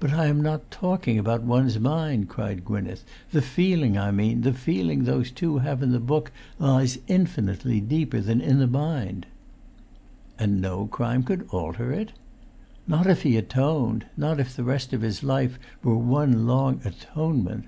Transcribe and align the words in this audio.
"But 0.00 0.14
I 0.14 0.28
am 0.28 0.40
not 0.40 0.70
talking 0.70 1.18
about 1.18 1.42
one's 1.42 1.78
mind," 1.78 2.30
cried 2.30 2.64
Gwynneth; 2.64 3.04
"the 3.30 3.42
feeling 3.42 3.98
I 3.98 4.10
mean, 4.10 4.40
the 4.40 4.54
feeling 4.54 5.04
those 5.04 5.30
two 5.30 5.58
have 5.58 5.82
in 5.82 5.92
the 5.92 6.00
book, 6.00 6.32
lies 6.58 6.96
infinitely 7.08 7.78
deeper 7.82 8.22
than 8.22 8.38
the 8.40 8.66
mind." 8.66 9.26
"And 10.38 10.62
no 10.62 10.86
crime 10.86 11.24
could 11.24 11.46
alter 11.50 11.92
it?" 11.92 12.14
"Not 12.86 13.06
if 13.06 13.20
he 13.20 13.36
atoned—not 13.36 14.40
if 14.40 14.56
the 14.56 14.64
rest 14.64 14.94
of 14.94 15.02
his 15.02 15.22
life 15.22 15.58
were 15.82 15.94
one 15.94 16.46
long 16.46 16.80
atonement." 16.82 17.66